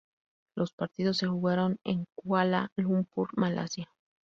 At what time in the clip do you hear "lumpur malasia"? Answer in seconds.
2.75-3.87